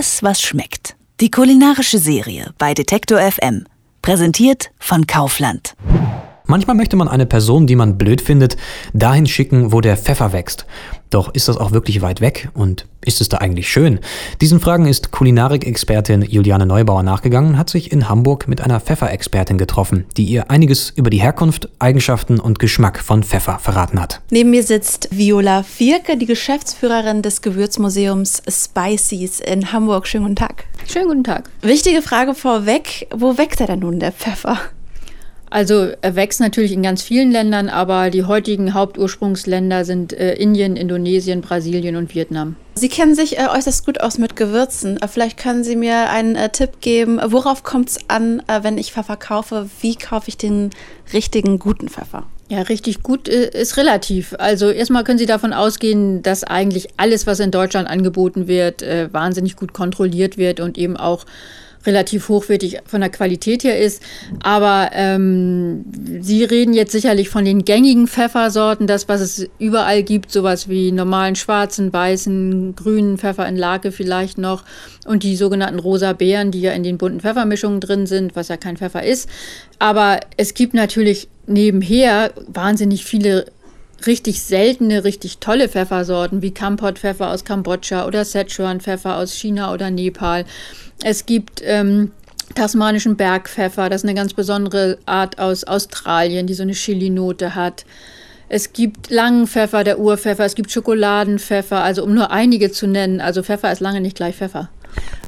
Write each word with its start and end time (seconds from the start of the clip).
Alles, 0.00 0.22
was 0.22 0.40
schmeckt. 0.40 0.96
Die 1.20 1.30
kulinarische 1.30 1.98
Serie 1.98 2.54
bei 2.56 2.72
Detektor 2.72 3.20
FM. 3.20 3.66
Präsentiert 4.00 4.70
von 4.78 5.06
Kaufland. 5.06 5.74
Manchmal 6.50 6.74
möchte 6.74 6.96
man 6.96 7.06
eine 7.06 7.26
Person, 7.26 7.68
die 7.68 7.76
man 7.76 7.96
blöd 7.96 8.20
findet, 8.20 8.56
dahin 8.92 9.28
schicken, 9.28 9.70
wo 9.70 9.80
der 9.80 9.96
Pfeffer 9.96 10.32
wächst. 10.32 10.66
Doch 11.08 11.32
ist 11.32 11.46
das 11.46 11.56
auch 11.56 11.70
wirklich 11.70 12.02
weit 12.02 12.20
weg 12.20 12.48
und 12.54 12.86
ist 13.04 13.20
es 13.20 13.28
da 13.28 13.36
eigentlich 13.36 13.68
schön? 13.68 14.00
Diesen 14.40 14.58
Fragen 14.58 14.86
ist 14.86 15.12
Kulinarik-Expertin 15.12 16.22
Juliane 16.22 16.66
Neubauer 16.66 17.04
nachgegangen 17.04 17.50
und 17.50 17.58
hat 17.58 17.70
sich 17.70 17.92
in 17.92 18.08
Hamburg 18.08 18.48
mit 18.48 18.60
einer 18.62 18.80
Pfefferexpertin 18.80 19.58
getroffen, 19.58 20.06
die 20.16 20.24
ihr 20.24 20.50
einiges 20.50 20.90
über 20.90 21.08
die 21.08 21.20
Herkunft, 21.20 21.68
Eigenschaften 21.78 22.40
und 22.40 22.58
Geschmack 22.58 22.98
von 22.98 23.22
Pfeffer 23.22 23.60
verraten 23.60 24.02
hat. 24.02 24.20
Neben 24.30 24.50
mir 24.50 24.64
sitzt 24.64 25.06
Viola 25.12 25.62
Vierke, 25.62 26.16
die 26.16 26.26
Geschäftsführerin 26.26 27.22
des 27.22 27.42
Gewürzmuseums 27.42 28.42
Spices 28.48 29.38
in 29.38 29.72
Hamburg. 29.72 30.08
Schönen 30.08 30.24
guten 30.24 30.36
Tag. 30.36 30.64
Schönen 30.88 31.06
guten 31.06 31.24
Tag. 31.24 31.48
Wichtige 31.62 32.02
Frage 32.02 32.34
vorweg, 32.34 33.06
wo 33.14 33.38
wächst 33.38 33.60
er 33.60 33.68
denn 33.68 33.78
nun, 33.78 34.00
der 34.00 34.10
Pfeffer? 34.10 34.58
Also 35.50 35.88
er 36.00 36.14
wächst 36.14 36.40
natürlich 36.40 36.70
in 36.70 36.82
ganz 36.82 37.02
vielen 37.02 37.32
Ländern, 37.32 37.68
aber 37.68 38.10
die 38.10 38.22
heutigen 38.22 38.72
Hauptursprungsländer 38.72 39.84
sind 39.84 40.12
äh, 40.12 40.34
Indien, 40.34 40.76
Indonesien, 40.76 41.40
Brasilien 41.40 41.96
und 41.96 42.14
Vietnam. 42.14 42.54
Sie 42.76 42.88
kennen 42.88 43.16
sich 43.16 43.36
äh, 43.36 43.48
äußerst 43.48 43.84
gut 43.84 44.00
aus 44.00 44.16
mit 44.16 44.36
Gewürzen. 44.36 44.96
Äh, 45.02 45.08
vielleicht 45.08 45.38
können 45.38 45.64
Sie 45.64 45.74
mir 45.74 46.08
einen 46.08 46.36
äh, 46.36 46.50
Tipp 46.50 46.80
geben. 46.80 47.20
Worauf 47.22 47.64
kommt 47.64 47.90
es 47.90 47.98
an, 48.08 48.42
äh, 48.46 48.62
wenn 48.62 48.78
ich 48.78 48.92
Pfeffer 48.92 49.16
kaufe? 49.16 49.68
Wie 49.80 49.96
kaufe 49.96 50.28
ich 50.28 50.36
den 50.36 50.70
richtigen, 51.12 51.58
guten 51.58 51.88
Pfeffer? 51.88 52.26
Ja, 52.48 52.62
richtig 52.62 53.02
gut 53.02 53.28
äh, 53.28 53.50
ist 53.50 53.76
relativ. 53.76 54.36
Also 54.38 54.70
erstmal 54.70 55.02
können 55.02 55.18
Sie 55.18 55.26
davon 55.26 55.52
ausgehen, 55.52 56.22
dass 56.22 56.44
eigentlich 56.44 56.90
alles, 56.96 57.26
was 57.26 57.40
in 57.40 57.50
Deutschland 57.50 57.88
angeboten 57.88 58.46
wird, 58.46 58.82
wahnsinnig 58.82 59.56
gut 59.56 59.72
kontrolliert 59.72 60.38
wird 60.38 60.60
und 60.60 60.78
eben 60.78 60.96
auch 60.96 61.26
relativ 61.86 62.28
hochwertig 62.28 62.78
von 62.84 63.00
der 63.00 63.10
Qualität 63.10 63.64
her 63.64 63.78
ist. 63.78 64.02
Aber 64.42 64.90
ähm, 64.92 65.84
Sie 66.20 66.44
reden 66.44 66.74
jetzt 66.74 66.92
sicherlich 66.92 67.28
von 67.28 67.44
den 67.44 67.64
gängigen 67.64 68.06
Pfeffersorten, 68.06 68.86
das, 68.86 69.08
was 69.08 69.20
es 69.20 69.48
überall 69.58 70.02
gibt, 70.02 70.30
sowas 70.30 70.68
wie 70.68 70.92
normalen 70.92 71.36
schwarzen, 71.36 71.92
weißen, 71.92 72.74
grünen 72.76 73.18
Pfeffer 73.18 73.48
in 73.48 73.56
Lake 73.56 73.92
vielleicht 73.92 74.38
noch 74.38 74.64
und 75.06 75.22
die 75.22 75.36
sogenannten 75.36 75.78
rosa 75.78 76.12
Beeren, 76.12 76.50
die 76.50 76.60
ja 76.60 76.72
in 76.72 76.82
den 76.82 76.98
bunten 76.98 77.20
Pfeffermischungen 77.20 77.80
drin 77.80 78.06
sind, 78.06 78.36
was 78.36 78.48
ja 78.48 78.56
kein 78.56 78.76
Pfeffer 78.76 79.02
ist. 79.02 79.28
Aber 79.78 80.20
es 80.36 80.54
gibt 80.54 80.74
natürlich 80.74 81.28
nebenher 81.46 82.32
wahnsinnig 82.46 83.04
viele 83.04 83.46
richtig 84.06 84.42
seltene, 84.42 85.04
richtig 85.04 85.38
tolle 85.38 85.68
Pfeffersorten 85.68 86.42
wie 86.42 86.52
Kampot-Pfeffer 86.52 87.30
aus 87.30 87.44
Kambodscha 87.44 88.06
oder 88.06 88.24
Szechuan-Pfeffer 88.24 89.16
aus 89.16 89.34
China 89.34 89.72
oder 89.72 89.90
Nepal. 89.90 90.44
Es 91.02 91.26
gibt 91.26 91.62
ähm, 91.64 92.12
tasmanischen 92.54 93.16
Bergpfeffer, 93.16 93.88
das 93.88 94.02
ist 94.02 94.08
eine 94.08 94.14
ganz 94.14 94.34
besondere 94.34 94.98
Art 95.06 95.38
aus 95.38 95.64
Australien, 95.64 96.46
die 96.46 96.54
so 96.54 96.62
eine 96.62 96.72
Chili-Note 96.72 97.54
hat. 97.54 97.84
Es 98.48 98.72
gibt 98.72 99.10
Langenpfeffer, 99.10 99.84
der 99.84 100.00
Urpfeffer, 100.00 100.44
es 100.44 100.56
gibt 100.56 100.72
Schokoladenpfeffer, 100.72 101.82
also 101.82 102.02
um 102.02 102.14
nur 102.14 102.32
einige 102.32 102.72
zu 102.72 102.88
nennen. 102.88 103.20
Also 103.20 103.44
Pfeffer 103.44 103.70
ist 103.70 103.80
lange 103.80 104.00
nicht 104.00 104.16
gleich 104.16 104.34
Pfeffer. 104.34 104.68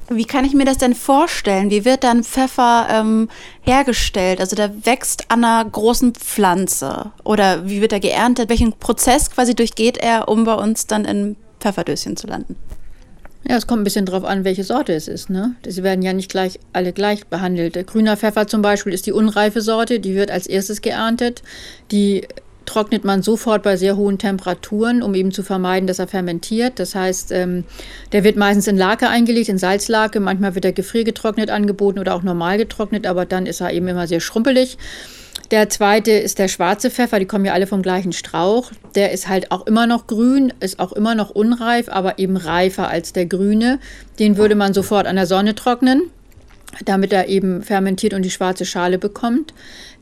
Wie 0.09 0.25
kann 0.25 0.45
ich 0.45 0.55
mir 0.55 0.65
das 0.65 0.79
denn 0.79 0.95
vorstellen? 0.95 1.71
Wie 1.71 1.85
wird 1.85 2.05
dann 2.05 2.25
Pfeffer 2.25 2.87
ähm, 2.91 3.29
hergestellt? 3.63 4.41
Also 4.41 4.57
der 4.57 4.85
wächst 4.85 5.31
an 5.31 5.45
einer 5.45 5.65
großen 5.65 6.15
Pflanze 6.15 7.13
oder 7.25 7.69
wie 7.69 7.81
wird 7.81 7.93
er 7.93 8.01
geerntet? 8.01 8.49
Welchen 8.49 8.73
Prozess 8.73 9.31
quasi 9.31 9.55
durchgeht 9.55 9.97
er, 9.99 10.29
um 10.29 10.45
bei 10.45 10.55
uns 10.55 10.87
dann 10.87 11.05
in 11.05 11.37
Pfefferdöschen 11.61 12.17
zu 12.17 12.27
landen? 12.27 12.57
Ja, 13.49 13.57
es 13.57 13.67
kommt 13.67 13.81
ein 13.81 13.85
bisschen 13.85 14.07
drauf 14.07 14.25
an, 14.25 14.45
welche 14.45 14.63
Sorte 14.63 14.93
es 14.93 15.09
ist. 15.09 15.29
Ne? 15.29 15.57
Sie 15.67 15.83
werden 15.83 16.03
ja 16.03 16.13
nicht 16.13 16.31
gleich 16.31 16.61
alle 16.73 16.93
gleich 16.93 17.27
behandelt. 17.27 17.87
Grüner 17.87 18.17
Pfeffer 18.17 18.47
zum 18.47 18.63
Beispiel 18.63 18.93
ist 18.93 19.07
die 19.07 19.13
unreife 19.13 19.61
Sorte, 19.61 19.99
die 19.99 20.15
wird 20.15 20.31
als 20.31 20.47
erstes 20.47 20.81
geerntet. 20.81 21.43
Die 21.91 22.27
trocknet 22.67 23.05
man 23.05 23.23
sofort 23.23 23.63
bei 23.63 23.77
sehr 23.77 23.97
hohen 23.97 24.19
Temperaturen, 24.19 25.03
um 25.03 25.15
eben 25.15 25.33
zu 25.33 25.43
vermeiden, 25.43 25.87
dass 25.87 25.99
er 25.99 26.09
fermentiert. 26.09 26.79
Das 26.79 26.95
heißt, 26.95 27.33
ähm, 27.33 27.65
der 28.13 28.25
wird 28.25 28.37
meistens 28.37 28.67
in 28.67 28.77
Lake 28.77 29.09
eingelegt, 29.09 29.49
in 29.49 29.59
Salzlake. 29.59 30.21
Manchmal 30.21 30.55
wird 30.55 30.65
er 30.65 30.73
gefriergetrocknet 30.73 31.51
angeboten 31.51 31.99
oder 31.99 32.15
auch 32.15 32.23
normal 32.23 32.59
getrocknet, 32.59 33.07
aber 33.07 33.27
dann 33.27 33.47
ist 33.47 33.61
er 33.61 33.73
eben 33.73 33.89
immer 33.89 34.07
sehr 34.07 34.21
schrumpelig. 34.21 34.79
Der 35.51 35.69
zweite 35.69 36.13
ist 36.13 36.39
der 36.39 36.49
schwarze 36.49 36.91
Pfeffer, 36.91 37.19
die 37.19 37.27
kommen 37.27 37.45
ja 37.45 37.53
alle 37.53 37.67
vom 37.67 37.83
gleichen 37.83 38.13
Strauch. 38.13 38.71
Der 38.95 39.13
ist 39.13 39.29
halt 39.29 39.51
auch 39.51 39.67
immer 39.67 39.87
noch 39.87 40.07
grün, 40.07 40.53
ist 40.61 40.79
auch 40.79 40.93
immer 40.93 41.15
noch 41.15 41.29
unreif, 41.31 41.91
aber 41.91 42.19
eben 42.19 42.39
reifer 42.39 42.89
als 42.89 43.13
der 43.13 43.27
grüne. 43.27 43.79
Den 44.19 44.39
würde 44.39 44.55
man 44.55 44.73
sofort 44.73 45.07
an 45.07 45.17
der 45.17 45.27
Sonne 45.27 45.55
trocknen, 45.55 46.11
damit 46.85 47.13
er 47.13 47.29
eben 47.29 47.63
fermentiert 47.63 48.15
und 48.15 48.23
die 48.23 48.31
schwarze 48.31 48.65
Schale 48.65 48.99
bekommt. 48.99 49.55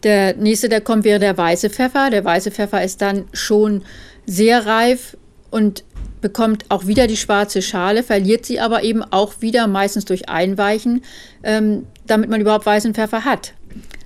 Der 0.02 0.34
nächste, 0.36 0.68
der 0.68 0.80
kommt, 0.80 1.04
wäre 1.04 1.18
der 1.18 1.36
weiße 1.36 1.70
Pfeffer. 1.70 2.10
Der 2.10 2.24
weiße 2.24 2.50
Pfeffer 2.50 2.82
ist 2.82 3.02
dann 3.02 3.24
schon 3.32 3.82
sehr 4.26 4.66
reif 4.66 5.16
und 5.50 5.84
bekommt 6.20 6.66
auch 6.68 6.86
wieder 6.86 7.06
die 7.06 7.16
schwarze 7.16 7.62
Schale, 7.62 8.02
verliert 8.02 8.44
sie 8.44 8.60
aber 8.60 8.82
eben 8.82 9.02
auch 9.02 9.40
wieder 9.40 9.66
meistens 9.66 10.04
durch 10.04 10.28
Einweichen, 10.28 11.02
ähm, 11.42 11.86
damit 12.06 12.30
man 12.30 12.40
überhaupt 12.40 12.66
weißen 12.66 12.94
Pfeffer 12.94 13.24
hat. 13.24 13.54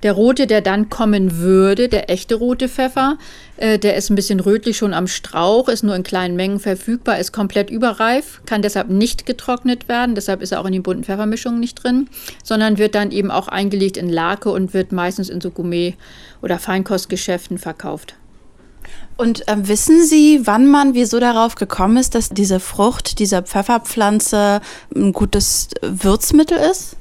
Der 0.03 0.13
rote, 0.13 0.47
der 0.47 0.61
dann 0.61 0.89
kommen 0.89 1.37
würde, 1.37 1.89
der 1.89 2.09
echte 2.09 2.35
rote 2.35 2.69
Pfeffer, 2.69 3.17
äh, 3.57 3.79
der 3.79 3.95
ist 3.95 4.09
ein 4.09 4.15
bisschen 4.15 4.39
rötlich 4.39 4.77
schon 4.77 4.93
am 4.93 5.07
Strauch, 5.07 5.69
ist 5.69 5.83
nur 5.83 5.95
in 5.95 6.03
kleinen 6.03 6.35
Mengen 6.35 6.59
verfügbar, 6.59 7.19
ist 7.19 7.31
komplett 7.31 7.69
überreif, 7.69 8.41
kann 8.45 8.61
deshalb 8.61 8.89
nicht 8.89 9.25
getrocknet 9.25 9.87
werden, 9.87 10.15
deshalb 10.15 10.41
ist 10.41 10.51
er 10.51 10.61
auch 10.61 10.65
in 10.65 10.73
den 10.73 10.83
bunten 10.83 11.03
Pfeffermischungen 11.03 11.59
nicht 11.59 11.83
drin, 11.83 12.09
sondern 12.43 12.77
wird 12.77 12.95
dann 12.95 13.11
eben 13.11 13.31
auch 13.31 13.47
eingelegt 13.47 13.97
in 13.97 14.09
Lake 14.09 14.49
und 14.49 14.73
wird 14.73 14.91
meistens 14.91 15.29
in 15.29 15.41
so 15.41 15.51
Gourmet- 15.51 15.95
oder 16.41 16.59
Feinkostgeschäften 16.59 17.57
verkauft. 17.57 18.15
Und 19.17 19.47
äh, 19.47 19.55
wissen 19.67 20.03
Sie, 20.03 20.41
wann 20.43 20.67
man 20.67 20.93
wieso 20.93 21.19
darauf 21.19 21.55
gekommen 21.55 21.97
ist, 21.97 22.15
dass 22.15 22.29
diese 22.29 22.59
Frucht 22.59 23.19
dieser 23.19 23.43
Pfefferpflanze 23.43 24.61
ein 24.93 25.13
gutes 25.13 25.69
Würzmittel 25.81 26.57
ist? 26.57 26.97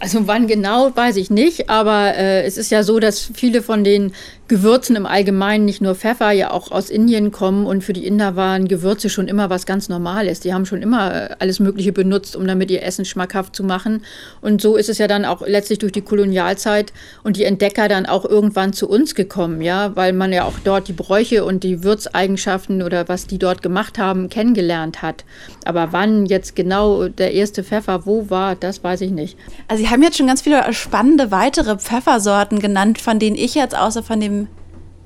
Also 0.00 0.26
wann 0.26 0.46
genau, 0.46 0.96
weiß 0.96 1.16
ich 1.16 1.30
nicht, 1.30 1.68
aber 1.68 2.14
äh, 2.16 2.42
es 2.44 2.56
ist 2.56 2.70
ja 2.70 2.82
so, 2.82 3.00
dass 3.00 3.30
viele 3.34 3.60
von 3.60 3.84
den 3.84 4.12
Gewürzen 4.48 4.96
im 4.96 5.06
Allgemeinen, 5.06 5.66
nicht 5.66 5.80
nur 5.80 5.94
Pfeffer, 5.94 6.32
ja 6.32 6.50
auch 6.50 6.72
aus 6.72 6.90
Indien 6.90 7.30
kommen 7.30 7.66
und 7.66 7.84
für 7.84 7.92
die 7.92 8.04
Inder 8.04 8.34
waren 8.34 8.66
Gewürze 8.66 9.08
schon 9.08 9.28
immer 9.28 9.48
was 9.48 9.64
ganz 9.66 9.88
Normales. 9.88 10.40
Die 10.40 10.52
haben 10.52 10.66
schon 10.66 10.82
immer 10.82 11.30
äh, 11.30 11.34
alles 11.38 11.60
Mögliche 11.60 11.92
benutzt, 11.92 12.34
um 12.34 12.46
damit 12.46 12.70
ihr 12.70 12.82
Essen 12.82 13.04
schmackhaft 13.04 13.54
zu 13.54 13.62
machen. 13.62 14.02
Und 14.40 14.60
so 14.60 14.76
ist 14.76 14.88
es 14.88 14.98
ja 14.98 15.06
dann 15.06 15.24
auch 15.24 15.46
letztlich 15.46 15.78
durch 15.78 15.92
die 15.92 16.00
Kolonialzeit 16.00 16.92
und 17.22 17.36
die 17.36 17.44
Entdecker 17.44 17.86
dann 17.86 18.06
auch 18.06 18.24
irgendwann 18.24 18.72
zu 18.72 18.88
uns 18.88 19.14
gekommen, 19.14 19.60
ja, 19.60 19.94
weil 19.94 20.12
man 20.14 20.32
ja 20.32 20.44
auch 20.44 20.58
dort 20.64 20.88
die 20.88 20.94
Bräuche 20.94 21.44
und 21.44 21.62
die 21.62 21.84
Würzeigenschaften 21.84 22.82
oder 22.82 23.06
was 23.08 23.28
die 23.28 23.38
dort 23.38 23.62
gemacht 23.62 23.98
haben, 23.98 24.30
kennengelernt 24.30 25.02
hat. 25.02 25.24
Aber 25.64 25.92
wann 25.92 26.26
jetzt 26.26 26.56
genau 26.56 27.06
der 27.06 27.34
erste 27.34 27.62
Pfeffer 27.62 28.04
wo 28.06 28.30
war, 28.30 28.56
das 28.56 28.82
weiß 28.82 29.02
ich 29.02 29.10
nicht. 29.10 29.36
Also 29.68 29.89
Sie 29.90 29.94
haben 29.94 30.04
jetzt 30.04 30.18
schon 30.18 30.28
ganz 30.28 30.42
viele 30.42 30.72
spannende 30.72 31.32
weitere 31.32 31.76
Pfeffersorten 31.76 32.60
genannt, 32.60 33.00
von 33.00 33.18
denen 33.18 33.34
ich 33.34 33.56
jetzt 33.56 33.76
außer 33.76 34.04
von 34.04 34.20
dem 34.20 34.46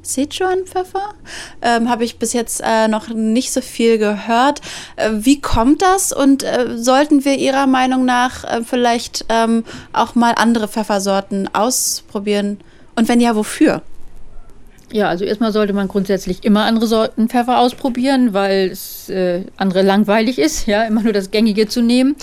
Sichuan-Pfeffer. 0.03 1.15
Ähm, 1.63 1.89
Habe 1.89 2.05
ich 2.05 2.19
bis 2.19 2.35
jetzt 2.35 2.61
äh, 2.63 2.87
noch 2.87 3.09
nicht 3.09 3.51
so 3.51 3.63
viel 3.63 3.97
gehört. 3.97 4.61
Äh, 4.97 5.13
wie 5.15 5.41
kommt 5.41 5.81
das 5.81 6.13
und 6.13 6.43
äh, 6.43 6.77
sollten 6.77 7.25
wir 7.25 7.39
Ihrer 7.39 7.67
Meinung 7.67 8.05
nach 8.05 8.45
äh, 8.45 8.61
vielleicht 8.63 9.25
ähm, 9.31 9.65
auch 9.95 10.17
mal 10.17 10.35
andere 10.37 10.69
Pfeffersorten 10.69 11.49
ausprobieren? 11.55 12.61
Und 12.95 13.09
wenn 13.09 13.23
ja, 13.23 13.35
wofür? 13.37 13.81
Ja, 14.95 15.09
also 15.09 15.25
erstmal 15.25 15.51
sollte 15.51 15.73
man 15.73 15.89
grundsätzlich 15.89 16.45
immer 16.45 16.67
andere 16.67 16.87
Sorten 16.87 17.29
Pfeffer 17.29 17.59
ausprobieren, 17.59 18.33
weil 18.33 18.71
es 18.71 19.09
äh, 19.09 19.41
andere 19.57 19.83
langweilig 19.83 20.39
ist, 20.39 20.69
ja, 20.69 20.85
immer 20.85 21.03
nur 21.03 21.13
das 21.13 21.33
Gängige 21.33 21.67
zu 21.67 21.83
nehmen. 21.83 22.15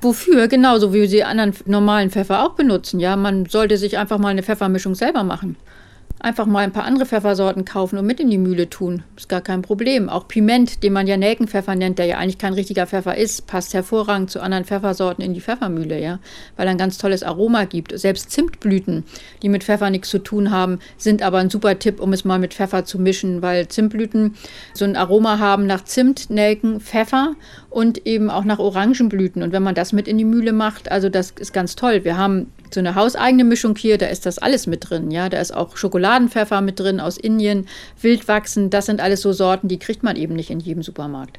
Wofür? 0.00 0.48
Genauso 0.48 0.92
wie 0.92 1.06
Sie 1.06 1.22
anderen 1.22 1.54
normalen 1.66 2.10
Pfeffer 2.10 2.44
auch 2.44 2.54
benutzen, 2.54 2.98
ja. 2.98 3.14
Man 3.14 3.46
sollte 3.46 3.76
sich 3.76 3.96
einfach 3.96 4.18
mal 4.18 4.30
eine 4.30 4.42
Pfeffermischung 4.42 4.96
selber 4.96 5.22
machen. 5.22 5.54
Einfach 6.26 6.46
mal 6.46 6.64
ein 6.64 6.72
paar 6.72 6.82
andere 6.82 7.06
Pfeffersorten 7.06 7.64
kaufen 7.64 7.98
und 7.98 8.04
mit 8.04 8.18
in 8.18 8.28
die 8.28 8.36
Mühle 8.36 8.68
tun. 8.68 9.04
Ist 9.16 9.28
gar 9.28 9.40
kein 9.40 9.62
Problem. 9.62 10.08
Auch 10.08 10.26
Piment, 10.26 10.82
den 10.82 10.92
man 10.92 11.06
ja 11.06 11.16
Nelkenpfeffer 11.16 11.76
nennt, 11.76 12.00
der 12.00 12.06
ja 12.06 12.18
eigentlich 12.18 12.38
kein 12.38 12.52
richtiger 12.52 12.84
Pfeffer 12.84 13.16
ist, 13.16 13.46
passt 13.46 13.74
hervorragend 13.74 14.28
zu 14.32 14.40
anderen 14.40 14.64
Pfeffersorten 14.64 15.24
in 15.24 15.34
die 15.34 15.40
Pfeffermühle, 15.40 16.00
ja. 16.00 16.18
Weil 16.56 16.66
er 16.66 16.72
ein 16.72 16.78
ganz 16.78 16.98
tolles 16.98 17.22
Aroma 17.22 17.62
gibt. 17.62 17.96
Selbst 17.96 18.32
Zimtblüten, 18.32 19.04
die 19.42 19.48
mit 19.48 19.62
Pfeffer 19.62 19.88
nichts 19.88 20.10
zu 20.10 20.18
tun 20.18 20.50
haben, 20.50 20.80
sind 20.96 21.22
aber 21.22 21.38
ein 21.38 21.48
super 21.48 21.78
Tipp, 21.78 22.00
um 22.00 22.12
es 22.12 22.24
mal 22.24 22.40
mit 22.40 22.54
Pfeffer 22.54 22.84
zu 22.84 22.98
mischen, 22.98 23.40
weil 23.40 23.68
Zimtblüten 23.68 24.34
so 24.74 24.84
ein 24.84 24.96
Aroma 24.96 25.38
haben 25.38 25.64
nach 25.64 25.84
Zimt, 25.84 26.28
Nelken, 26.28 26.80
Pfeffer 26.80 27.36
und 27.70 28.04
eben 28.04 28.30
auch 28.30 28.42
nach 28.42 28.58
Orangenblüten. 28.58 29.44
Und 29.44 29.52
wenn 29.52 29.62
man 29.62 29.76
das 29.76 29.92
mit 29.92 30.08
in 30.08 30.18
die 30.18 30.24
Mühle 30.24 30.52
macht, 30.52 30.90
also 30.90 31.08
das 31.08 31.30
ist 31.38 31.52
ganz 31.52 31.76
toll. 31.76 32.02
Wir 32.02 32.16
haben 32.16 32.50
so 32.74 32.80
eine 32.80 32.94
hauseigene 32.94 33.44
Mischung 33.44 33.76
hier, 33.76 33.98
da 33.98 34.06
ist 34.06 34.26
das 34.26 34.38
alles 34.38 34.66
mit 34.66 34.88
drin. 34.88 35.10
Ja, 35.10 35.28
da 35.28 35.40
ist 35.40 35.54
auch 35.54 35.76
Schokoladenpfeffer 35.76 36.60
mit 36.60 36.80
drin 36.80 37.00
aus 37.00 37.16
Indien, 37.16 37.66
Wildwachsen. 38.00 38.70
Das 38.70 38.86
sind 38.86 39.00
alles 39.00 39.20
so 39.22 39.32
Sorten, 39.32 39.68
die 39.68 39.78
kriegt 39.78 40.02
man 40.02 40.16
eben 40.16 40.34
nicht 40.34 40.50
in 40.50 40.60
jedem 40.60 40.82
Supermarkt. 40.82 41.38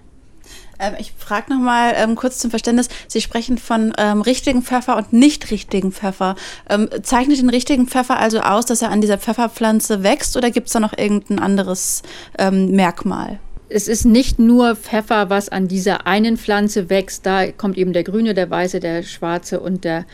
Ähm, 0.80 0.94
ich 1.00 1.14
frage 1.18 1.54
nochmal 1.54 1.94
ähm, 1.96 2.16
kurz 2.16 2.40
zum 2.40 2.50
Verständnis. 2.50 2.90
Sie 3.08 3.22
sprechen 3.22 3.58
von 3.58 3.94
ähm, 3.98 4.22
richtigen 4.22 4.62
Pfeffer 4.62 4.98
und 4.98 5.14
nicht 5.14 5.52
richtigen 5.52 5.92
Pfeffer. 5.92 6.36
Ähm, 6.70 6.90
zeichnet 7.04 7.40
den 7.40 7.50
richtigen 7.50 7.88
Pfeffer 7.88 8.20
also 8.20 8.40
aus, 8.40 8.66
dass 8.66 8.82
er 8.82 8.92
an 8.92 9.02
dieser 9.02 9.18
Pfefferpflanze 9.18 10.04
wächst 10.04 10.38
oder 10.38 10.52
gibt 10.52 10.68
es 10.68 10.74
da 10.74 10.80
noch 10.80 10.98
irgendein 10.98 11.40
anderes 11.40 12.04
ähm, 12.38 12.72
Merkmal? 12.72 13.40
Es 13.70 13.88
ist 13.90 14.06
nicht 14.06 14.40
nur 14.40 14.76
Pfeffer, 14.76 15.30
was 15.30 15.50
an 15.50 15.68
dieser 15.68 16.08
einen 16.08 16.38
Pflanze 16.38 16.90
wächst. 16.90 17.26
Da 17.26 17.52
kommt 17.52 17.78
eben 17.78 17.92
der 17.92 18.04
grüne, 18.04 18.34
der 18.34 18.50
weiße, 18.50 18.80
der 18.80 19.04
schwarze 19.04 19.60
und 19.60 19.84
der 19.84 20.06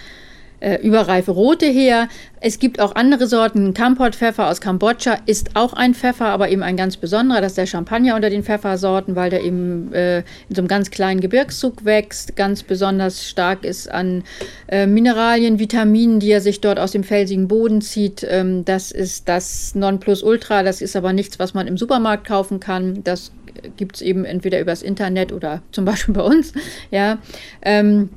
äh, 0.63 0.75
überreife 0.81 1.31
rote 1.31 1.65
her. 1.65 2.07
Es 2.39 2.57
gibt 2.57 2.79
auch 2.79 2.95
andere 2.95 3.27
Sorten. 3.27 3.73
Kampot-Pfeffer 3.73 4.49
aus 4.49 4.61
Kambodscha 4.61 5.17
ist 5.25 5.55
auch 5.55 5.73
ein 5.73 5.93
Pfeffer, 5.93 6.27
aber 6.27 6.49
eben 6.49 6.63
ein 6.63 6.77
ganz 6.77 6.97
besonderer. 6.97 7.41
Das 7.41 7.51
ist 7.51 7.57
der 7.57 7.65
Champagner 7.65 8.15
unter 8.15 8.29
den 8.29 8.43
Pfeffersorten, 8.43 9.15
weil 9.15 9.29
der 9.29 9.43
eben 9.43 9.93
äh, 9.93 10.19
in 10.19 10.55
so 10.55 10.61
einem 10.61 10.67
ganz 10.67 10.89
kleinen 10.89 11.19
Gebirgszug 11.19 11.83
wächst, 11.83 12.35
ganz 12.35 12.63
besonders 12.63 13.27
stark 13.27 13.65
ist 13.65 13.91
an 13.91 14.23
äh, 14.67 14.87
Mineralien, 14.87 15.59
Vitaminen, 15.59 16.19
die 16.19 16.31
er 16.31 16.41
sich 16.41 16.61
dort 16.61 16.79
aus 16.79 16.91
dem 16.91 17.03
felsigen 17.03 17.47
Boden 17.47 17.81
zieht. 17.81 18.25
Ähm, 18.29 18.63
das 18.63 18.91
ist 18.91 19.27
das 19.27 19.75
Nonplusultra. 19.75 20.63
Das 20.63 20.81
ist 20.81 20.95
aber 20.95 21.11
nichts, 21.11 21.39
was 21.39 21.53
man 21.53 21.67
im 21.67 21.77
Supermarkt 21.77 22.25
kaufen 22.25 22.59
kann. 22.61 23.03
Das 23.03 23.31
gibt 23.77 23.97
es 23.97 24.01
eben 24.01 24.25
entweder 24.25 24.59
übers 24.59 24.81
Internet 24.81 25.31
oder 25.31 25.61
zum 25.71 25.85
Beispiel 25.85 26.13
bei 26.13 26.21
uns. 26.23 26.53
Ja. 26.91 27.17
Ähm, 27.61 28.09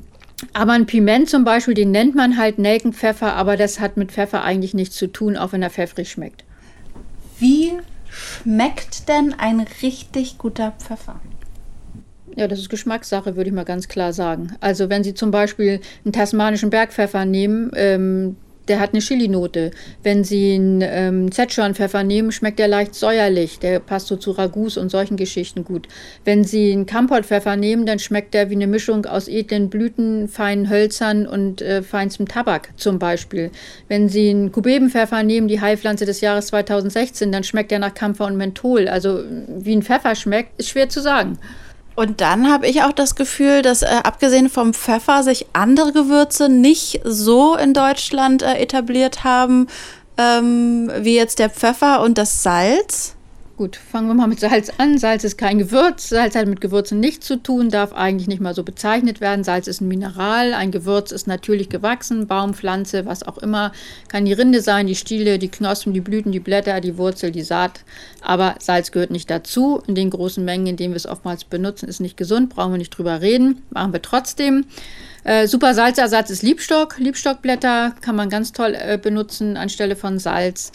aber 0.52 0.72
ein 0.72 0.86
Piment 0.86 1.28
zum 1.28 1.44
Beispiel, 1.44 1.74
den 1.74 1.90
nennt 1.90 2.14
man 2.14 2.36
halt 2.36 2.58
Nelkenpfeffer, 2.58 3.34
aber 3.34 3.56
das 3.56 3.80
hat 3.80 3.96
mit 3.96 4.12
Pfeffer 4.12 4.42
eigentlich 4.42 4.74
nichts 4.74 4.96
zu 4.96 5.06
tun, 5.06 5.36
auch 5.36 5.52
wenn 5.52 5.62
er 5.62 5.70
pfeffrig 5.70 6.10
schmeckt. 6.10 6.44
Wie 7.38 7.72
schmeckt 8.08 9.08
denn 9.08 9.34
ein 9.38 9.66
richtig 9.82 10.38
guter 10.38 10.72
Pfeffer? 10.72 11.20
Ja, 12.34 12.48
das 12.48 12.58
ist 12.58 12.68
Geschmackssache, 12.68 13.36
würde 13.36 13.48
ich 13.48 13.54
mal 13.54 13.64
ganz 13.64 13.88
klar 13.88 14.12
sagen. 14.12 14.54
Also 14.60 14.90
wenn 14.90 15.02
Sie 15.02 15.14
zum 15.14 15.30
Beispiel 15.30 15.80
einen 16.04 16.12
tasmanischen 16.12 16.68
Bergpfeffer 16.68 17.24
nehmen, 17.24 17.70
ähm, 17.74 18.36
der 18.68 18.80
hat 18.80 18.92
eine 18.92 19.00
Chili-Note. 19.00 19.70
Wenn 20.02 20.24
Sie 20.24 20.54
einen 20.54 20.82
ähm, 20.82 21.32
Szechuan-Pfeffer 21.32 22.02
nehmen, 22.02 22.32
schmeckt 22.32 22.58
der 22.58 22.68
leicht 22.68 22.94
säuerlich. 22.94 23.58
Der 23.58 23.80
passt 23.80 24.08
so 24.08 24.16
zu 24.16 24.32
Ragus 24.32 24.76
und 24.76 24.90
solchen 24.90 25.16
Geschichten 25.16 25.64
gut. 25.64 25.88
Wenn 26.24 26.44
Sie 26.44 26.72
einen 26.72 26.86
Kampot-Pfeffer 26.86 27.56
nehmen, 27.56 27.86
dann 27.86 27.98
schmeckt 27.98 28.34
der 28.34 28.50
wie 28.50 28.54
eine 28.54 28.66
Mischung 28.66 29.06
aus 29.06 29.28
edlen 29.28 29.70
Blüten, 29.70 30.28
feinen 30.28 30.68
Hölzern 30.68 31.26
und 31.26 31.62
äh, 31.62 31.82
feinstem 31.82 32.28
Tabak 32.28 32.70
zum 32.76 32.98
Beispiel. 32.98 33.50
Wenn 33.88 34.08
Sie 34.08 34.30
einen 34.30 34.52
Kubebenpfeffer 34.52 35.22
nehmen, 35.22 35.48
die 35.48 35.60
Heilpflanze 35.60 36.06
des 36.06 36.20
Jahres 36.20 36.48
2016, 36.48 37.32
dann 37.32 37.44
schmeckt 37.44 37.70
der 37.70 37.78
nach 37.78 37.94
Kampfer 37.94 38.26
und 38.26 38.36
Menthol. 38.36 38.88
Also 38.88 39.20
wie 39.58 39.74
ein 39.74 39.82
Pfeffer 39.82 40.14
schmeckt, 40.14 40.58
ist 40.58 40.68
schwer 40.68 40.88
zu 40.88 41.00
sagen. 41.00 41.38
Und 41.96 42.20
dann 42.20 42.50
habe 42.52 42.66
ich 42.66 42.82
auch 42.82 42.92
das 42.92 43.14
Gefühl, 43.14 43.62
dass 43.62 43.82
äh, 43.82 43.86
abgesehen 44.04 44.50
vom 44.50 44.74
Pfeffer 44.74 45.22
sich 45.22 45.46
andere 45.54 45.92
Gewürze 45.92 46.50
nicht 46.50 47.00
so 47.04 47.56
in 47.56 47.72
Deutschland 47.72 48.42
äh, 48.42 48.58
etabliert 48.58 49.24
haben, 49.24 49.66
ähm, 50.18 50.90
wie 50.98 51.16
jetzt 51.16 51.38
der 51.38 51.50
Pfeffer 51.50 52.02
und 52.02 52.18
das 52.18 52.42
Salz. 52.42 53.15
Gut, 53.56 53.76
fangen 53.76 54.08
wir 54.08 54.12
mal 54.12 54.26
mit 54.26 54.38
Salz 54.38 54.70
an. 54.76 54.98
Salz 54.98 55.24
ist 55.24 55.38
kein 55.38 55.56
Gewürz. 55.56 56.10
Salz 56.10 56.34
hat 56.34 56.46
mit 56.46 56.60
Gewürzen 56.60 57.00
nichts 57.00 57.26
zu 57.26 57.42
tun, 57.42 57.70
darf 57.70 57.94
eigentlich 57.94 58.28
nicht 58.28 58.42
mal 58.42 58.54
so 58.54 58.62
bezeichnet 58.62 59.22
werden. 59.22 59.44
Salz 59.44 59.66
ist 59.66 59.80
ein 59.80 59.88
Mineral. 59.88 60.52
Ein 60.52 60.70
Gewürz 60.70 61.10
ist 61.10 61.26
natürlich 61.26 61.70
gewachsen. 61.70 62.26
Baum, 62.26 62.52
Pflanze, 62.52 63.06
was 63.06 63.22
auch 63.22 63.38
immer. 63.38 63.72
Kann 64.08 64.26
die 64.26 64.34
Rinde 64.34 64.60
sein, 64.60 64.86
die 64.86 64.94
Stiele, 64.94 65.38
die 65.38 65.48
Knospen, 65.48 65.94
die 65.94 66.02
Blüten, 66.02 66.32
die 66.32 66.40
Blätter, 66.40 66.82
die 66.82 66.98
Wurzel, 66.98 67.30
die 67.30 67.40
Saat. 67.40 67.80
Aber 68.20 68.56
Salz 68.58 68.92
gehört 68.92 69.10
nicht 69.10 69.30
dazu. 69.30 69.82
In 69.86 69.94
den 69.94 70.10
großen 70.10 70.44
Mengen, 70.44 70.66
in 70.66 70.76
denen 70.76 70.92
wir 70.92 70.98
es 70.98 71.06
oftmals 71.06 71.44
benutzen, 71.44 71.88
ist 71.88 72.00
nicht 72.00 72.18
gesund. 72.18 72.50
Brauchen 72.50 72.72
wir 72.72 72.78
nicht 72.78 72.90
drüber 72.90 73.22
reden. 73.22 73.62
Machen 73.70 73.94
wir 73.94 74.02
trotzdem. 74.02 74.66
Äh, 75.24 75.48
super 75.48 75.72
Salzersatz 75.72 76.28
ist 76.28 76.42
Liebstock. 76.42 76.98
Liebstockblätter 76.98 77.94
kann 78.02 78.16
man 78.16 78.28
ganz 78.28 78.52
toll 78.52 78.76
äh, 78.78 78.98
benutzen 78.98 79.56
anstelle 79.56 79.96
von 79.96 80.18
Salz. 80.18 80.72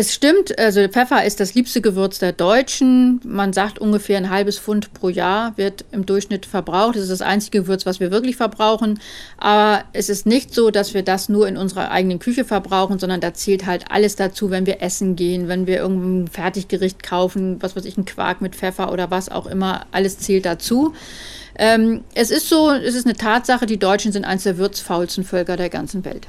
Es 0.00 0.14
stimmt, 0.14 0.56
also 0.60 0.86
Pfeffer 0.86 1.24
ist 1.24 1.40
das 1.40 1.54
liebste 1.54 1.80
Gewürz 1.80 2.20
der 2.20 2.30
Deutschen. 2.30 3.20
Man 3.24 3.52
sagt 3.52 3.80
ungefähr 3.80 4.16
ein 4.16 4.30
halbes 4.30 4.56
Pfund 4.56 4.94
pro 4.94 5.08
Jahr 5.08 5.56
wird 5.56 5.84
im 5.90 6.06
Durchschnitt 6.06 6.46
verbraucht. 6.46 6.94
Das 6.94 7.02
ist 7.02 7.10
das 7.10 7.20
einzige 7.20 7.62
Gewürz, 7.62 7.84
was 7.84 7.98
wir 7.98 8.12
wirklich 8.12 8.36
verbrauchen. 8.36 9.00
Aber 9.38 9.82
es 9.92 10.08
ist 10.08 10.24
nicht 10.24 10.54
so, 10.54 10.70
dass 10.70 10.94
wir 10.94 11.02
das 11.02 11.28
nur 11.28 11.48
in 11.48 11.56
unserer 11.56 11.90
eigenen 11.90 12.20
Küche 12.20 12.44
verbrauchen, 12.44 13.00
sondern 13.00 13.20
da 13.20 13.34
zählt 13.34 13.66
halt 13.66 13.90
alles 13.90 14.14
dazu, 14.14 14.52
wenn 14.52 14.66
wir 14.66 14.82
essen 14.82 15.16
gehen, 15.16 15.48
wenn 15.48 15.66
wir 15.66 15.78
irgendein 15.78 16.28
Fertiggericht 16.28 17.02
kaufen, 17.02 17.56
was 17.60 17.74
weiß 17.74 17.84
ich, 17.84 17.98
ein 17.98 18.04
Quark 18.04 18.40
mit 18.40 18.54
Pfeffer 18.54 18.92
oder 18.92 19.10
was 19.10 19.28
auch 19.28 19.48
immer. 19.48 19.86
Alles 19.90 20.20
zählt 20.20 20.46
dazu. 20.46 20.94
Ähm, 21.58 22.04
es 22.14 22.30
ist 22.30 22.48
so, 22.48 22.70
es 22.70 22.94
ist 22.94 23.06
eine 23.06 23.16
Tatsache, 23.16 23.66
die 23.66 23.80
Deutschen 23.80 24.12
sind 24.12 24.24
eines 24.24 24.44
der 24.44 24.58
würzfaulsten 24.58 25.24
Völker 25.24 25.56
der 25.56 25.70
ganzen 25.70 26.04
Welt. 26.04 26.28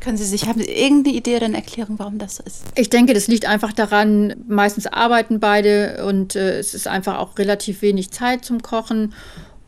Können 0.00 0.16
Sie 0.16 0.24
sich, 0.24 0.48
haben 0.48 0.60
Sie 0.60 0.70
irgendeine 0.70 1.16
Idee 1.16 1.36
oder 1.36 1.46
eine 1.46 1.56
Erklärung, 1.56 1.98
warum 1.98 2.18
das 2.18 2.36
so 2.36 2.42
ist? 2.44 2.64
Ich 2.74 2.88
denke, 2.88 3.12
das 3.12 3.28
liegt 3.28 3.46
einfach 3.46 3.72
daran, 3.72 4.34
meistens 4.48 4.86
arbeiten 4.86 5.40
beide 5.40 6.04
und 6.06 6.36
äh, 6.36 6.58
es 6.58 6.72
ist 6.72 6.88
einfach 6.88 7.18
auch 7.18 7.36
relativ 7.38 7.82
wenig 7.82 8.10
Zeit 8.10 8.44
zum 8.44 8.62
Kochen. 8.62 9.12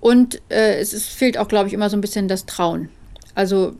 Und 0.00 0.40
äh, 0.48 0.80
es 0.80 0.94
ist, 0.94 1.08
fehlt 1.10 1.36
auch, 1.38 1.48
glaube 1.48 1.68
ich, 1.68 1.74
immer 1.74 1.90
so 1.90 1.96
ein 1.96 2.00
bisschen 2.00 2.28
das 2.28 2.46
Trauen. 2.46 2.88
Also 3.34 3.74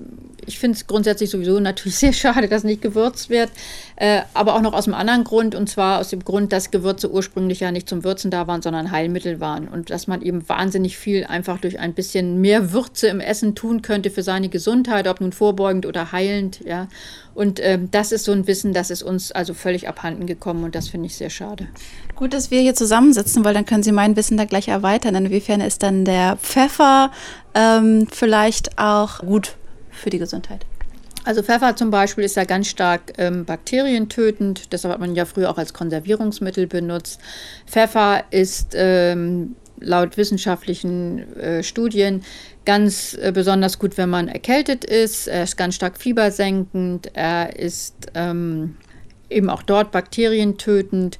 ich 0.47 0.59
finde 0.59 0.77
es 0.77 0.87
grundsätzlich 0.87 1.31
sowieso 1.31 1.61
natürlich 1.61 1.97
sehr 1.99 2.13
schade, 2.13 2.49
dass 2.49 2.65
nicht 2.65 2.83
gewürzt 2.83 3.31
wird, 3.31 3.51
äh, 3.97 4.23
aber 4.35 4.55
auch 4.55 4.61
noch 4.61 4.73
aus 4.73 4.87
einem 4.87 4.95
anderen 4.95 5.25
Grund, 5.25 5.55
und 5.55 5.69
zwar 5.69 6.01
aus 6.01 6.09
dem 6.09 6.25
Grund, 6.25 6.53
dass 6.53 6.71
Gewürze 6.71 7.11
ursprünglich 7.11 7.61
ja 7.61 7.71
nicht 7.71 7.89
zum 7.89 8.05
Würzen 8.05 8.31
da 8.31 8.47
waren, 8.47 8.63
sondern 8.63 8.91
Heilmittel 8.91 9.41
waren 9.41 9.69
und 9.69 9.91
dass 9.91 10.07
man 10.07 10.23
eben 10.23 10.49
wahnsinnig 10.49 10.97
viel 10.97 11.25
einfach 11.25 11.59
durch 11.59 11.79
ein 11.79 11.95
bisschen 11.95 12.41
mehr 12.41 12.73
Würze 12.73 13.09
im 13.09 13.21
Essen 13.21 13.55
tun 13.55 13.83
könnte 13.83 14.11
für 14.11 14.23
seine 14.23 14.49
Gesundheit, 14.49 15.07
ob 15.07 15.21
nun 15.21 15.33
vorbeugend 15.33 15.87
oder 15.87 16.13
heilend, 16.13 16.61
ja. 16.65 16.89
Und 17.35 17.61
äh, 17.61 17.79
das 17.91 18.13
ist 18.13 18.25
so 18.25 18.33
ein 18.33 18.47
Wissen, 18.47 18.75
das 18.75 18.91
ist 18.91 19.03
uns 19.03 19.33
also 19.33 19.55
völlig 19.55 19.89
abhanden 19.89 20.27
gekommen 20.27 20.65
und 20.65 20.75
das 20.75 20.89
finde 20.89 21.07
ich 21.07 21.17
sehr 21.17 21.31
schade. 21.31 21.67
Gut, 22.15 22.35
dass 22.35 22.51
wir 22.51 22.61
hier 22.61 22.75
zusammensitzen, 22.75 23.43
weil 23.45 23.55
dann 23.55 23.65
können 23.65 23.83
Sie 23.83 23.93
mein 23.93 24.17
Wissen 24.17 24.37
da 24.37 24.45
gleich 24.45 24.69
erweitern. 24.69 25.15
Inwiefern 25.15 25.63
ist 25.63 25.83
dann 25.83 26.05
der 26.05 26.37
Pfeffer 26.37 27.11
ähm, 27.55 28.07
vielleicht 28.11 28.79
auch 28.79 29.21
gut 29.21 29.55
für 29.93 30.11
die 30.11 30.19
Gesundheit? 30.19 30.67
Also 31.25 31.43
Pfeffer 31.43 31.77
zum 31.77 31.91
Beispiel 31.91 32.25
ist 32.25 32.35
ja 32.35 32.45
ganz 32.45 32.67
stark 32.67 33.13
ähm, 33.17 33.45
bakterientötend, 33.45 34.73
deshalb 34.73 34.95
hat 34.95 35.01
man 35.01 35.15
ja 35.15 35.25
früher 35.25 35.51
auch 35.51 35.59
als 35.59 35.73
Konservierungsmittel 35.73 36.67
benutzt. 36.67 37.21
Pfeffer 37.67 38.25
ist 38.31 38.73
ähm, 38.75 39.55
laut 39.79 40.17
wissenschaftlichen 40.17 41.37
äh, 41.37 41.63
Studien 41.63 42.23
ganz 42.65 43.15
äh, 43.15 43.31
besonders 43.33 43.79
gut, 43.79 43.99
wenn 43.99 44.11
man 44.11 44.29
erkältet 44.29 44.85
ist. 44.85 45.29
Er 45.29 45.45
ist 45.45 45.57
ganz 45.57 45.77
stark 45.77 45.97
fiebersenkend, 45.97 47.11
er 47.15 47.57
ist 47.57 48.11
ähm, 48.15 48.77
eben 49.31 49.49
auch 49.49 49.63
dort 49.63 49.93
bakterientötend. 49.93 51.19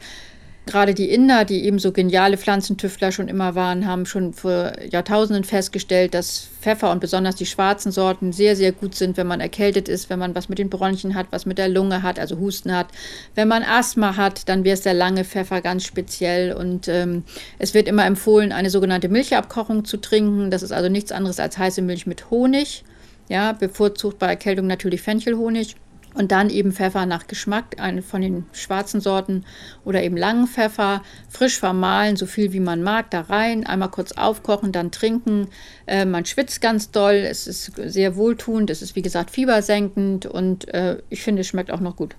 Gerade 0.65 0.95
die 0.95 1.11
Inder, 1.11 1.45
die 1.45 1.65
eben 1.65 1.81
so 1.81 1.91
geniale 1.91 2.39
Pflanzentüftler 2.39 3.11
schon 3.11 3.27
immer 3.27 3.57
waren, 3.57 3.85
haben 3.85 4.07
schon 4.07 4.33
vor 4.33 4.73
Jahrtausenden 4.89 5.43
festgestellt, 5.43 6.15
dass 6.15 6.49
Pfeffer 6.61 6.93
und 6.93 7.01
besonders 7.01 7.35
die 7.35 7.47
schwarzen 7.47 7.91
Sorten 7.91 8.33
sehr, 8.33 8.55
sehr 8.55 8.71
gut 8.71 8.95
sind, 8.95 9.17
wenn 9.17 9.27
man 9.27 9.41
erkältet 9.41 9.89
ist, 9.89 10.09
wenn 10.09 10.21
man 10.21 10.37
was 10.37 10.49
mit 10.49 10.61
den 10.61 10.71
Bronchien 10.71 11.17
hat, 11.17 11.27
was 11.31 11.47
mit 11.47 11.59
der 11.59 11.69
Lunge 11.69 12.05
hat, 12.05 12.21
also 12.21 12.39
Husten 12.39 12.73
hat. 12.73 12.87
Wenn 13.35 13.49
man 13.49 13.65
Asthma 13.65 14.17
hat, 14.17 14.49
dann 14.49 14.63
wäre 14.63 14.75
es 14.75 14.83
der 14.83 14.95
lange 14.95 15.25
Pfeffer 15.25 15.61
ganz 15.63 15.85
speziell. 15.85 16.53
Und 16.53 16.87
ähm, 16.87 17.25
es 17.59 17.75
wird 17.75 17.89
immer 17.89 18.07
empfohlen, 18.07 18.53
eine 18.53 18.71
sogenannte 18.71 19.09
Milchabkochung 19.09 19.85
zu 19.85 19.97
trinken. 19.97 20.53
Das 20.53 20.63
ist 20.63 20.73
also 20.73 20.89
nichts 20.89 21.11
anderes 21.11 21.41
als 21.41 21.59
heiße 21.59 21.83
Milch 21.83 22.07
mit 22.07 22.31
Honig. 22.31 22.85
Ja, 23.29 23.53
bevorzugt 23.53 24.21
bei 24.21 24.29
Erkältung 24.29 24.69
natürlich 24.69 25.03
Fenchelhonig. 25.03 25.75
Und 26.15 26.33
dann 26.33 26.51
eben 26.51 26.73
Pfeffer 26.73 27.07
nach 27.07 27.27
Geschmack, 27.27 27.77
eine 27.79 28.03
von 28.03 28.21
den 28.21 28.45
schwarzen 28.53 29.01
Sorten 29.01 29.45
oder 29.85 30.03
eben 30.03 30.17
langen 30.17 30.47
Pfeffer, 30.47 31.03
frisch 31.29 31.59
vermahlen, 31.59 32.17
so 32.17 32.27
viel 32.27 32.53
wie 32.53 32.61
man 32.61 32.83
mag, 32.83 33.11
da 33.11 33.23
rein, 33.23 33.67
einmal 33.67 33.91
kurz 33.91 34.13
aufkochen, 34.13 34.73
dann 34.73 34.91
trinken. 34.91 35.49
Äh, 35.87 36.05
man 36.05 36.25
schwitzt 36.25 36.61
ganz 36.61 36.91
doll, 36.91 37.15
es 37.15 37.47
ist 37.47 37.73
sehr 37.77 38.17
wohltuend, 38.17 38.71
es 38.71 38.83
ist 38.83 38.97
wie 38.97 39.03
gesagt 39.03 39.31
fiebersenkend 39.31 40.27
und 40.27 40.69
äh, 40.69 40.99
ich 41.09 41.23
finde, 41.23 41.41
es 41.41 41.49
schmeckt 41.49 41.71
auch 41.71 41.81
noch 41.81 41.97
gut. 41.97 42.15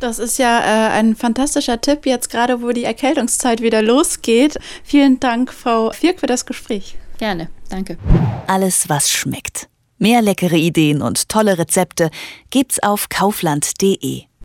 Das 0.00 0.18
ist 0.18 0.38
ja 0.38 0.58
äh, 0.58 0.90
ein 0.92 1.14
fantastischer 1.14 1.80
Tipp, 1.80 2.06
jetzt 2.06 2.30
gerade 2.30 2.62
wo 2.62 2.70
die 2.70 2.84
Erkältungszeit 2.84 3.60
wieder 3.60 3.82
losgeht. 3.82 4.58
Vielen 4.82 5.20
Dank, 5.20 5.52
Frau 5.52 5.90
Firk, 5.92 6.20
für 6.20 6.26
das 6.26 6.46
Gespräch. 6.46 6.96
Gerne, 7.18 7.50
danke. 7.68 7.98
Alles, 8.46 8.88
was 8.88 9.10
schmeckt. 9.10 9.71
Mehr 10.02 10.20
leckere 10.20 10.56
Ideen 10.56 11.00
und 11.00 11.28
tolle 11.28 11.58
Rezepte 11.58 12.10
gibt's 12.50 12.82
auf 12.82 13.08
kaufland.de. 13.08 14.31